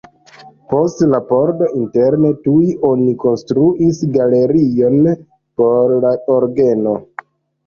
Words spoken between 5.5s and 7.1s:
por la orgeno.